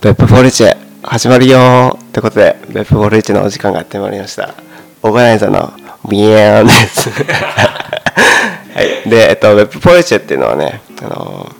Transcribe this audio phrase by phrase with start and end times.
[0.00, 4.54] ベップフォルチェ始まるよってことでベップフォルチェのお時間がやってまいりました。
[5.02, 5.72] オーガナイザーの
[6.08, 7.10] ビエーンです。
[7.10, 9.10] はい。
[9.10, 11.50] でえっとベップフォルチェっていうのはねあの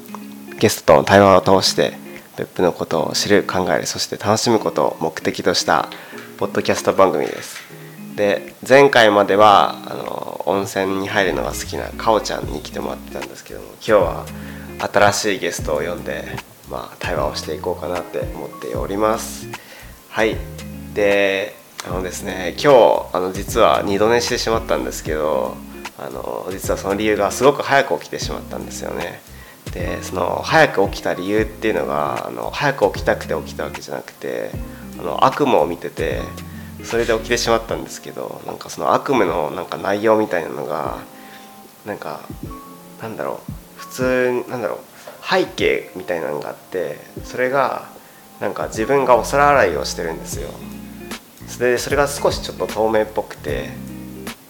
[0.60, 1.94] ゲストとの対話を通して
[2.36, 5.88] ベップのことを知る考えるそして楽しむことを目的とした
[6.36, 7.58] ポッドキャスト番組です。
[8.14, 14.26] で前回まではあの温泉に入るのが好きなかおちゃんに来てもらってたんですけども今日は
[14.78, 16.24] 新しいゲストを呼んで、
[16.70, 19.46] まあ、対話をしていこうかなって思っております。
[20.10, 20.36] はい。
[20.94, 21.54] で
[21.86, 25.56] あのですね今日あの実は二度寝してしまったんですけど
[25.96, 29.20] あの実はその理由がすごく早く起きてしまったんですよね。
[29.72, 34.50] でその早く起きた理由っていうのがあの早く起きたくて起きたわけじゃなくて
[34.98, 36.20] あの悪夢を見てて
[36.84, 40.98] それで起きてしまったんですけどなんかその悪夢のなんか内容みたいなのが
[41.86, 42.20] なんか
[43.00, 43.52] なんだろう。
[43.78, 44.78] 普通なんだろう。
[45.28, 47.88] 背景みたいなのがあってそれが
[48.40, 50.48] なんか自分がお皿洗いをしてるんですよ。
[51.46, 53.70] それでそれが少しちょっと透明っぽくて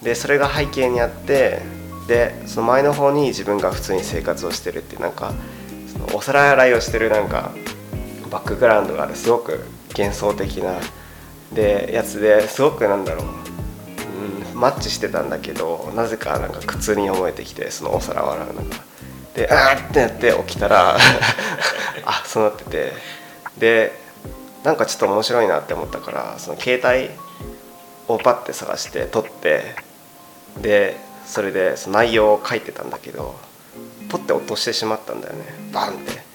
[0.02, 1.62] でそれが背景にあって
[2.06, 5.32] でその前の方に自分が普通に生活をしてるっていうなんか
[5.92, 7.52] そのお皿洗いをしてるなんか
[8.30, 9.64] バックグラウンドがあるすごく
[9.96, 10.74] 幻想的な
[11.52, 13.26] でやつですごくなんだろう、
[14.54, 18.87] うん、マッチしてたんだけどなぜかなんか苦痛に思えてきてそのお皿を洗うのが。
[19.38, 20.96] であーってなって起きたら
[22.04, 22.92] あそうなってて。
[23.58, 23.92] で
[24.64, 27.10] なんかちょっと面白いなって思ったからその携帯
[28.08, 29.76] をパッて探して撮って
[30.60, 33.36] でそれでその内容を書いてたんだけど
[34.08, 35.44] ポッて落としてしまったんだよね。
[35.72, 36.28] バンって。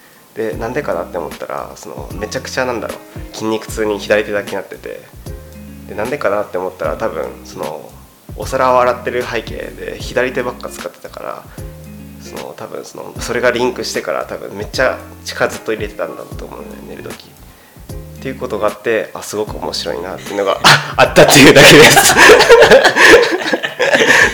[0.52, 5.02] でなんでかなって思ったらそのめちゃくちゃなんだろう筋肉痛に左手だけになってて。
[5.88, 7.92] でなんでかなって思ったら多分その
[8.38, 11.44] お皿を洗ってる背景で左手ばっか使ってたから
[12.24, 17.34] その多分そのそれがリンクしてから多分めっちゃ力ずっと入れてたんだと思うのよ寝る時。
[18.24, 20.58] っていうことがあってあすごく面白いなっていうのが
[20.96, 22.16] あったっていうだけです。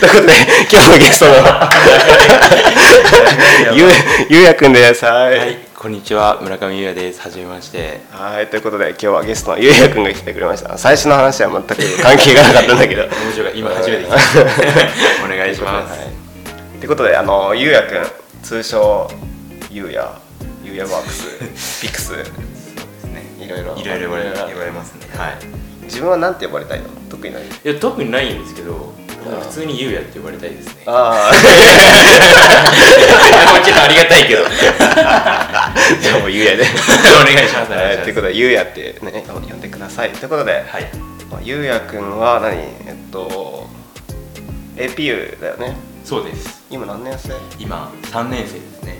[0.00, 0.32] ということで
[0.70, 1.32] 今日のゲストの
[3.74, 3.88] ゆ
[4.28, 5.04] ゆうやくんです。
[5.04, 6.38] はい、はい、こんにちは。
[6.40, 7.20] 村上優也です。
[7.20, 8.00] はじめまして。
[8.12, 8.46] はい。
[8.46, 10.78] ということで今日はゲストのゆうやくんが来てくれました。
[10.78, 13.02] 最初の話は全く関係がなかったんだけど。
[13.10, 13.52] 面白い。
[13.56, 14.40] 今初めて聞きました。
[15.24, 16.19] お願いします、はい
[16.80, 18.06] ということであのゆうやくん
[18.42, 19.08] 通称
[19.70, 20.18] ゆうや
[20.64, 21.38] ゆうやワークス
[21.86, 22.12] ピクス。
[22.12, 22.24] ね
[23.38, 23.76] いろいろ。
[23.76, 24.08] いろいろ
[24.48, 25.06] 言われますね。
[25.16, 25.36] はい。
[25.84, 26.86] 自分はなんて呼ばれたいの？
[27.10, 27.42] 特にない？
[27.42, 28.92] いや特にないんですけど
[29.42, 30.82] 普通に優也って呼ばれたいですね。
[30.86, 31.30] あ
[33.58, 34.44] も ちろんありがたいけど。
[35.04, 36.64] あ じゃあもうゆうやで。
[36.64, 37.72] お願いします。
[37.72, 40.10] お願いしますはいということでゆうやってね呼んでください。
[40.10, 40.88] ということで、はい。
[41.30, 42.54] まあゆうやくんは何？
[42.56, 43.68] えっと
[44.76, 46.64] APU だよねそうです。
[46.70, 47.34] 今何年生？
[47.58, 48.98] 今3年生ですね。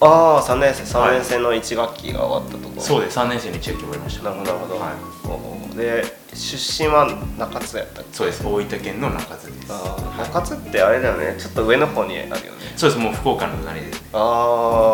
[0.00, 0.82] ああ3年生。
[0.82, 2.76] 3年生の1学期が終わったとこ。
[2.76, 3.18] ろ、そうです。
[3.18, 4.24] 3年生に1学期終わりました。
[4.24, 4.92] なるほどなるほど、はい。
[5.26, 5.76] おー。
[5.76, 6.04] で
[6.34, 7.06] 出身は
[7.38, 8.14] 中津やったっけ？
[8.14, 8.44] そうです。
[8.44, 9.72] 大分県の中津です。
[9.72, 11.34] あー中津ってあれだよね。
[11.38, 12.42] ちょっと上の方にあるよね。
[12.76, 13.02] そうです。
[13.02, 13.86] もう福岡の隣で。
[14.12, 14.20] ああ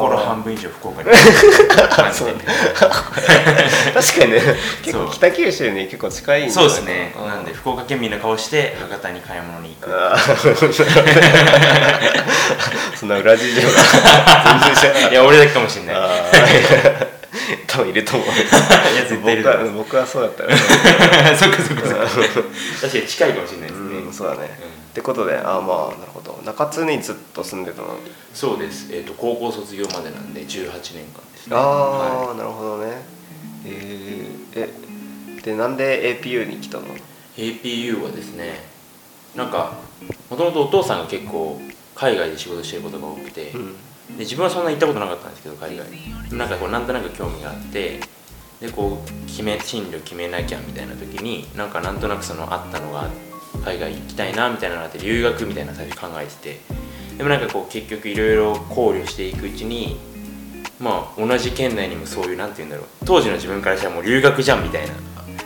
[0.03, 1.25] 心半分以上福岡に 確
[1.97, 2.03] か
[4.25, 4.43] にね。
[4.83, 7.13] 結構北九州に結構近いそうですね。
[7.15, 9.93] かなんで福岡県民の顔して博多に買い物に行く。
[12.97, 13.69] そんな裏事情が。
[13.69, 13.77] 全
[14.75, 15.97] 然知らないいや俺だけかもしれない。
[17.67, 18.29] 多分いると思う。
[18.29, 18.31] い
[18.97, 20.57] や絶対いる僕は僕はそうだったよね。
[21.39, 22.07] そっかそっかそっか。
[22.81, 24.59] 確かに近いかもしれないですね、うんそうだね、
[24.97, 26.41] ってことであーまあなるほど。
[26.43, 27.99] 中津にずっと住んでたの？
[28.33, 31.55] そうです、えー、と高校卒業までなんで18年間ですね。
[31.55, 33.03] ああ、はなるほどね。
[33.67, 34.71] えー、
[35.37, 36.87] えでなんで APU に来たの？
[36.87, 36.99] い、
[37.37, 38.65] APU はですね
[39.35, 39.75] なんか
[40.31, 41.61] もともとお父さんが結構
[41.95, 43.73] 海外で仕事してることが多くて、うん。
[44.17, 45.87] で自分はそんな行ったことなかったんですけど海外。
[45.91, 48.01] になんかこうなんとなく興味があって
[48.63, 53.11] でこう決め進路決めなきゃみたいな時になんかなんとなくそのあったのが
[53.65, 56.61] 海外行きたいなみたいなのがあって留学みたいな最初考えてて
[57.17, 59.97] でもなんかこう結局いろいろ考慮していくうちに
[60.79, 64.95] まあ同じ県内にもそういうなんて言うんだろう当時の自分からしたらもう留学じゃんみたいな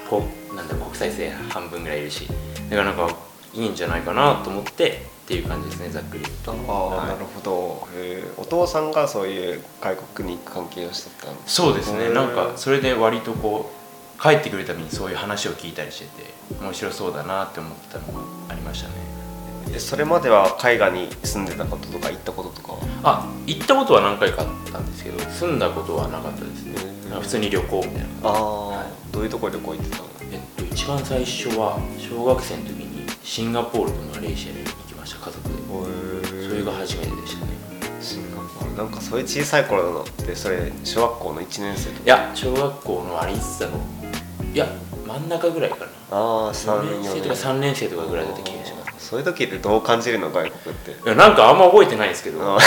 [0.08, 2.26] こうなんだろう国際生半分ぐらいいるし
[2.68, 3.16] だからなんか
[3.54, 6.52] いいんじゃないかなと思ってっていう感じですねざっくり言うと。
[6.52, 7.06] ああ、はい。
[7.10, 7.88] なるほど。
[7.94, 8.40] へー。
[8.40, 12.08] お父さんがそういう外国に行く関係をしてたのそうですね。
[12.12, 13.79] なんかそれで割とこう
[14.22, 18.20] 帰ってくるたびにそういう話を聞いたりしてて面白そうだなって思ってたのが
[18.50, 18.94] ありましたね。
[19.72, 22.80] でそれまでは海外に住んでたこととか行ったこととかは？
[23.02, 26.74] あ行ったことは何回かあったんですけど住んだことはなかったですね。
[27.20, 27.98] 普通に旅行みたいな。
[28.24, 28.86] ああ、はい。
[29.12, 30.04] どういうところ旅行行ってたの？
[30.32, 35.54] えっと一番最初は小学生の時にシンガポールとマレーシアに行きました家族で。
[36.48, 37.52] それが初めてでしたね。
[38.00, 38.76] シンガポール。
[38.76, 42.04] なんかそういう小さい頃のってそれ小学校の1年生とか？
[42.04, 43.99] いや小学校のあれいつだろう
[44.52, 44.66] いや
[45.06, 45.84] 真ん中ぐらいかな。
[46.10, 47.10] ああ4 3年。
[47.14, 49.08] 生とか3年生とかぐらいだった気がします。
[49.10, 50.90] そういう時ってどう感じるの外国って？
[50.92, 52.58] いやなんかあんま覚えてないですけどあ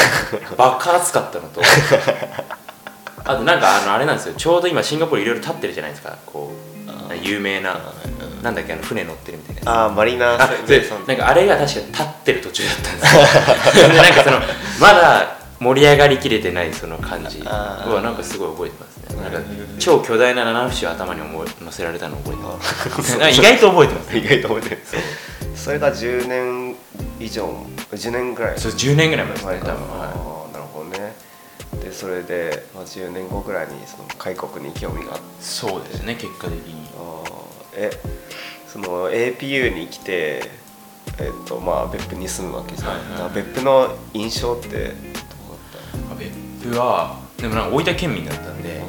[0.58, 1.62] 爆発かったのと。
[3.26, 4.34] あとなんかあのあれなんですよ。
[4.36, 6.18] ちょうど今シンガポールいろいろ立ってるじゃないですか。
[6.26, 7.80] こう有名な
[8.42, 10.34] なんだっけあの船乗ってるみたいなあーマリーナ。
[10.44, 13.88] あでさんなんかあれが確か立ってる途中だったんですよ。
[13.90, 14.40] でなんかその
[14.80, 19.22] まだ盛り上がりきれてないその感じはなんかすごい覚えてますね。
[19.22, 19.40] なんか
[19.80, 23.18] 超巨大な七節を頭に乗せられたのを 覚えてます。
[23.18, 24.18] 意外と覚えてます。
[24.18, 24.82] 意外と覚えてる
[25.56, 26.76] それが10年
[27.20, 27.46] 以上
[27.92, 28.60] 10年ぐらい。
[28.60, 29.98] そう10年ぐらい前ですね多分。
[29.98, 31.16] なるほどね。
[31.82, 35.24] でそれで、まあ、10年後ぐらいにその開国に興味があって。
[35.24, 36.88] いそうですね結果的に。
[36.98, 37.34] あー。
[37.76, 37.92] え
[38.68, 40.50] その APU に来て
[41.20, 44.94] えっとまあ別府に住むわけじゃん、はいはい別府の印象って
[46.64, 48.82] どうだっまあ別府はでもなんか大分県民だったんで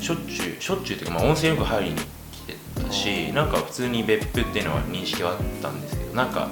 [0.00, 2.02] しょっちゅうしょっちゅうっていうか、まあ、温泉よく入りに来
[2.46, 6.48] てたしなんか普通に別府っていうのは認識はあったんですけどなんか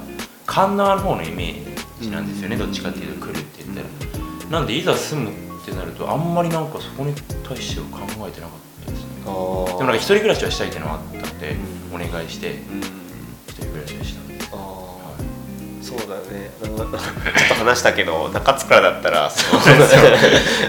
[0.47, 3.83] 神奈川の方のイメージなんですよね、どっちかっていうと来るって言った
[4.51, 5.33] ら、なんでいざ住むっ
[5.65, 7.15] てなるとあんまりなんかそこに
[7.47, 9.09] 対しては考えてなかったですね。
[9.25, 11.57] でもなんか一人暮らしはしたいっていうのはあったので、
[11.95, 12.81] お願いしてうん。
[13.47, 14.32] 一人暮らしはした
[15.99, 16.51] そうだよね。
[16.63, 16.99] うんちょっと
[17.55, 19.61] 話したけど中津からだったらそう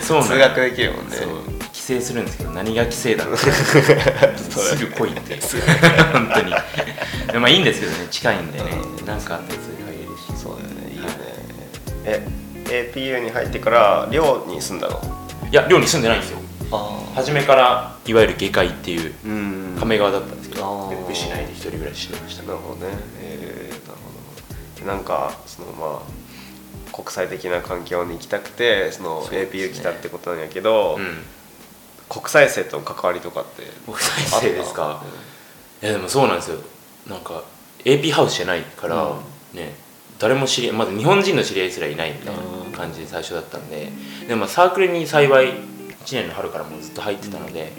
[0.02, 1.18] そう 通学できるもんね。
[1.72, 3.26] 帰省するんですけど何が帰省だ？
[3.26, 5.40] ろうすぐ来いって。
[6.14, 6.54] 本当に。
[7.32, 8.08] でまあいいんですけどね。
[8.12, 8.66] 近いんでね。
[9.00, 9.76] うん何かあったらする
[10.38, 10.92] しそうだよね。
[10.94, 11.14] いいよね。
[12.06, 12.28] え
[12.96, 15.02] APU に入ってから寮に住んだの？
[15.52, 16.40] いや寮に住んでないんですよ。
[16.72, 19.78] あ初めからいわゆる下界っていううん。
[19.80, 22.44] 亀川だったんですけど別府市内で一人暮らししてました。
[22.44, 22.94] なるほどね。
[23.22, 23.53] えー、
[24.86, 31.18] なんかそのまあ国際的な環境に行きたくてその APU 来たってことなんやけど、うん。
[32.10, 35.04] 国際生との関わりとかって国際生ですか？
[35.82, 36.60] いやでもそうなんですよ。
[37.08, 37.44] なんか
[37.86, 39.74] AP ハウスじゃないから、うね
[40.20, 42.42] 誰も知りまず日本人の知り合いすらいないみたいな
[42.78, 43.90] 感じで最初だったんで
[44.28, 45.56] でもまあサークルに幸い1
[46.12, 47.72] 年の春からもうずっと入ってたので、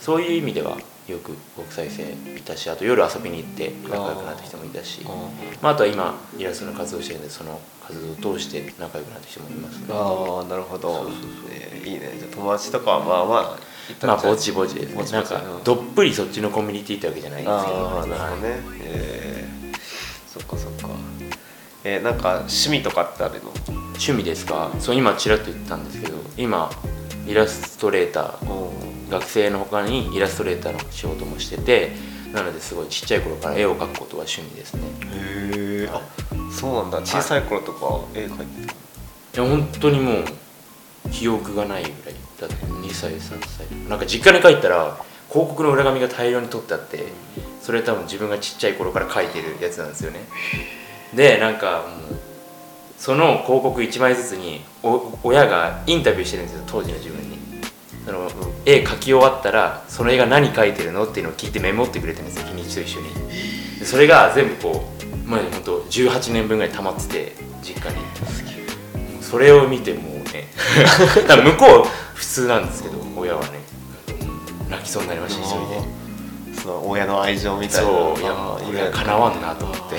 [0.00, 0.76] そういう意味では
[1.08, 2.02] よく国際生
[2.36, 5.08] いたしあと夜遊びに行って仲良くなった人もいたしあ
[5.62, 9.78] まあ、あとは今イラストの活動してるんでその活動を通して仲良くなった人もいます。
[9.78, 10.92] ねあーなるほど。
[10.92, 11.22] そうそうそう。
[11.50, 12.14] えーいいね。
[12.18, 13.56] じゃあ友達とかはまあま
[14.02, 15.04] あまあぼちぼちですね。
[15.12, 15.62] なんかうん。
[15.62, 17.88] どっぷりそっちのコミュニティってわけじゃないんですけど。
[17.88, 19.78] ああなるほどね、えー、
[20.26, 20.88] そっかそっか。
[21.84, 23.52] えー、なんか趣味とかってあるの？
[23.90, 24.72] 趣味ですか？
[24.80, 26.68] そう今ちらっと言ったんですけど今
[27.28, 28.50] イラストレーター。
[28.50, 28.72] お
[29.08, 31.92] 学生の他にイラストレーターの仕事もしてて
[32.32, 34.82] なのですごいちっちゃい頃から絵を描くことは趣味ですね。
[35.12, 36.02] へえあ
[36.52, 37.00] そうなんだ。
[37.02, 38.66] 小さい頃とか絵描いて
[39.32, 40.24] たいや本当にもう
[41.10, 43.88] 記憶がないぐらいだって2歳3歳。
[43.88, 44.98] なんか実家に帰ったら
[45.28, 47.04] 広告の裏紙が大量に取ってあって
[47.62, 50.20] それ多分自分がちっちゃい頃から描いてるやつなんですよね。
[51.14, 52.18] でなんかもう
[52.98, 57.35] その広告1枚ずつにお親がインタビューしてるんですよ当時の自分に
[58.66, 63.06] 絵描き終わったらその絵が何描いてるのっていうのを聞いてメモってくれてるんですよ日にちと一緒に。
[63.78, 64.84] でそれが全部こ
[65.24, 67.32] うまあ本当18年分ぐらい溜まってて
[67.62, 68.04] 実家に。
[69.22, 70.48] それを見てもうね
[71.26, 73.48] 多分向こう普通なんですけど親はね
[74.68, 75.96] 泣きそうになりました一人で。
[76.62, 77.88] その親の愛情みたいな。
[77.88, 78.34] そういや
[78.68, 79.96] 俺はかなわんなと思って。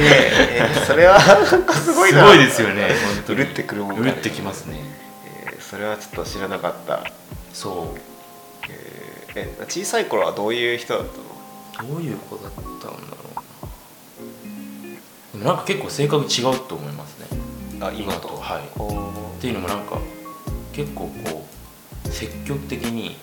[0.00, 1.20] えーそれは
[1.84, 2.20] すごいな。
[2.20, 2.88] すごいですよね
[3.28, 4.78] うる ってくるもんうるってきますね。
[5.44, 7.02] えーそれはちょっと知らなかった、
[7.58, 7.98] そう。
[8.70, 11.88] えーえ小さい頃はどういう人だったの？
[11.90, 12.94] どういう子だったんだろ
[15.34, 15.38] う。
[15.38, 17.26] なでもなんか結構性格違うと思いますね。
[17.80, 18.28] あ今と？
[18.28, 18.68] はい。
[18.78, 19.98] おっていうのもなんか
[20.72, 21.44] 結構こ
[22.04, 23.16] う積極的に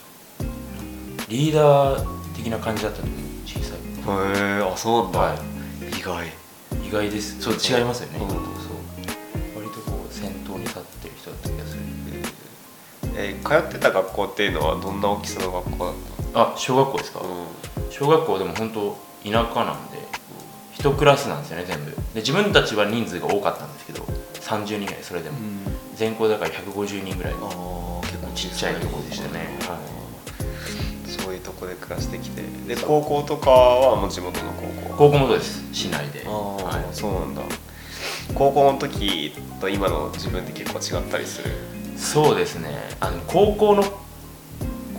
[1.30, 5.36] リーダー的な感じだったと思う小さいーへえあそうなんだ、は
[5.98, 6.28] 意外。
[6.28, 6.32] い
[6.88, 7.42] 意外です。
[7.42, 8.65] そう違いますよね、うん
[13.16, 15.94] えー通ってた学校っていうのはどんな大きさの学校だっ
[16.34, 17.48] あ小学校ですか、たの、
[17.90, 19.98] 小学校でも本当田舎なんで
[20.74, 21.92] 一クラスなんですよね全部。
[21.92, 24.04] で自分たちは人数が多かったんですけど
[24.42, 25.38] 30人ぐらいそれでも、
[25.96, 27.34] 全校だから150人ぐらい。
[27.34, 29.58] ああ結構ちっちゃいところでしたね。
[29.62, 29.80] は
[31.08, 32.44] そういうとこで暮らしてきて。
[32.68, 34.96] で高校とかはもう地元の高校？
[34.98, 35.64] 高校もそうです。
[35.74, 36.24] 市内で。
[36.28, 36.86] ああ、はい。
[36.92, 37.42] そうなんだ。
[38.36, 41.52] 高校の時と今の自分って結構違ったりする？
[41.98, 42.70] そうですね。
[43.00, 43.84] あの高校の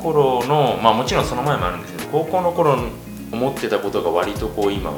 [0.03, 2.79] 頃のまあもちろんその前もあるんですけど高校の頃
[3.33, 4.93] 思ってたことが割とこう今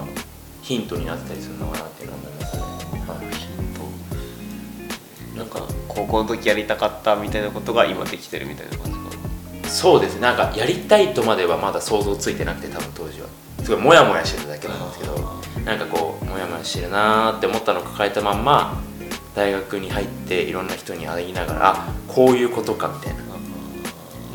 [0.62, 2.62] ヒントになったりするのかなっていうのは思いますね、
[3.06, 3.16] は
[5.34, 8.98] い、なんか高校の時やりたかったみたいなことが今できてるみたいな感じか？
[9.62, 10.20] なそうですね。
[10.20, 13.28] なんかやりたいとまではまだ想像ついてなくて多分当時は。
[13.62, 15.14] すごいモヤモヤしてるだけなんですけど
[15.64, 18.80] なんかこうモヤモヤしてるなーって思ったのを抱えたまんま
[19.38, 23.22] 大学に入っていろんな人に会いながらあこういうことかみたいな。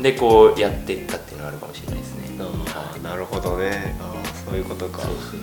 [0.00, 2.38] でこうやっていったっていうのがあるかもしれないですね。
[3.02, 3.94] なるほどね。
[4.44, 5.02] そういうことか。
[5.02, 5.40] そうそうそう。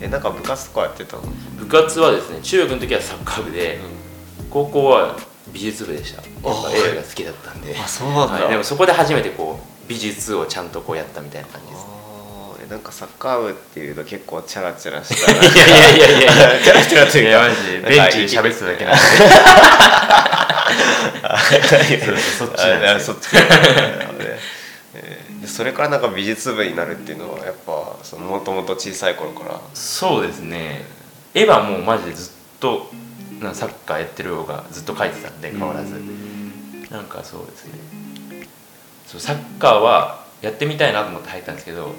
[0.00, 1.22] えなんか部活とかやってたの？
[1.58, 3.78] 部活はですね中学の時はサッカー部で、
[4.48, 5.16] 高校は
[5.52, 6.22] 美術部でした。
[6.22, 7.76] やっぱ映画が好きだったんで。
[7.78, 8.34] あそうなんだ。
[8.34, 8.48] はい。
[8.48, 11.86] でもそこで初めてこう美術をちゃんとこうやったみたいな感じです
[12.68, 15.32] なんかサッカー部っていうと結構チャラチャラした。
[15.32, 16.62] いやいやいやいやいや。
[16.62, 19.00] チャラチャラというかいやマジでベンチで喋ってただけなんで
[22.18, 23.28] そっちなんですよあそっち
[25.46, 29.60] それからなんか美術部になるっていうのはやっぱそのもともと小さい頃から。
[29.74, 30.84] そうですね。
[31.34, 32.90] 絵はもうマジでずっと
[33.40, 35.94] なサッカーやってる方がずっと描いてたんで変わらず。
[36.90, 37.72] なんかそうですね。
[39.06, 41.94] そうサッカーはやってみたいなと思って入ったんですけど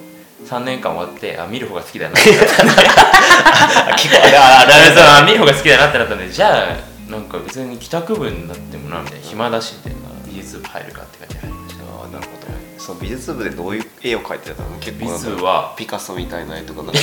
[0.46, 2.20] 3年間終わってあ見る方が好きだな。
[2.20, 9.26] ってなったんで結構あれあるあるそうあ見る方が好きだなってなったんでじゃあなんか別に帰宅部になってもなみたいな。
[9.26, 11.84] 暇だしみたいな美術部入るかって感じで入りました。
[11.84, 12.40] あーなるほど。
[12.78, 14.70] その美術部でどういう絵を描いてたの？
[14.80, 17.00] 結構美術部はピカソみたいな絵とかなんか？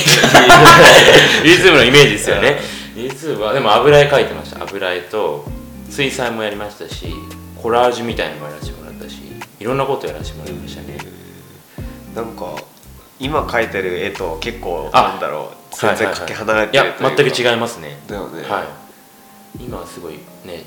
[1.43, 2.57] 美術部のイメージですよね。
[2.95, 4.63] 美術部はでも油絵描いてました。
[4.63, 5.45] 油絵と
[5.89, 7.13] 水彩もやりましたし
[7.61, 9.21] コラージュみたいなのもやらせてもらったし
[9.59, 10.97] いろんなことやらせてもらいましたね、
[12.15, 12.55] なんか
[13.19, 17.23] 今描いてる絵と結構あなんだろう全然かけ離れいやてるというか。
[17.23, 17.99] 全く違いますね。
[18.07, 18.43] だよね。
[18.43, 18.63] は
[19.57, 19.63] い。
[19.63, 20.13] 今はすごい
[20.45, 20.65] ね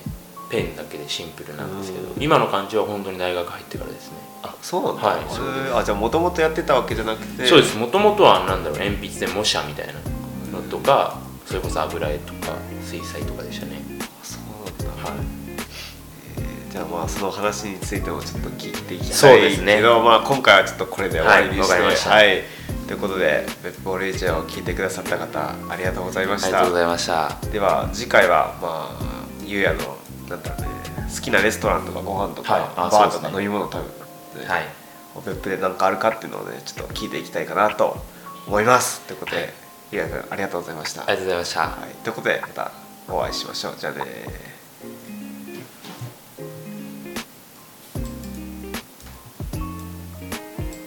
[0.50, 4.14] ペンだけでシンプルなんですけど今の感じは本当に大学入ってからですね。
[4.42, 5.20] あそうなんだ、はい。
[5.20, 7.46] へーあじゃあもともとやってたわけじゃなくて。
[7.46, 7.76] そうです。
[7.76, 9.92] もともとはなんだろう鉛筆で模写みたいな
[10.58, 13.80] のとかそれこそ油絵とか水彩とかでしたね。
[14.22, 15.18] そうなんだ、はい。
[15.18, 15.39] えー
[16.70, 19.76] じゃあまあその話についてもちょっと聞いていきたそういですね。
[19.76, 22.28] けど、まあ、今回はちょっとこれで終わりにしてはい。
[22.28, 22.42] はい。
[22.86, 26.46] ということで「ベッポーレイチャー」を聞いてくださった方ありがとうございました。
[26.46, 27.36] ありがとうございました。
[27.52, 29.04] では次回はまあ
[29.44, 29.96] ゆうやの
[30.28, 30.68] なんだろうね
[31.12, 32.62] 好きなレストランとかご飯とか、はい。
[32.76, 33.78] あバーとか飲み物食
[34.36, 34.64] べる、はい。
[35.26, 37.96] 別府で何かあるかっていうのをねちょっと聞いていきたいかなと
[38.46, 39.00] 思います。
[39.00, 39.52] ということで、
[39.90, 41.60] ゆうやくんありがとうございました、ありがとうございました。
[41.60, 42.70] はい、ということでまた
[43.08, 43.74] お会いしましょう。
[43.76, 44.04] じゃあね